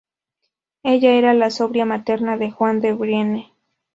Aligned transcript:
Ella 0.81 1.11
era 1.11 1.35
la 1.35 1.51
sobrina 1.51 1.85
materna 1.85 2.35
de 2.35 2.49
Juan 2.49 2.81
de 2.81 2.91
Brienne. 2.93 3.53